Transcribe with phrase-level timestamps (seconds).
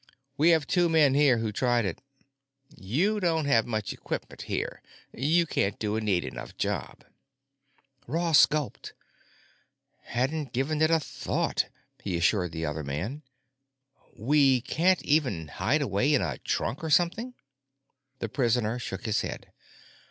[0.35, 2.01] "We have two men here who tried it.
[2.75, 4.81] You don't have much equipment here;
[5.13, 7.03] you can't do a neat enough job."
[8.07, 8.93] Ross gulped.
[10.05, 11.69] "Hadn't given it a thought,"
[12.01, 13.21] he assured the other man.
[14.15, 17.35] "You can't even hide away in a trunk or something?"
[18.17, 19.51] The prisoner shook his head.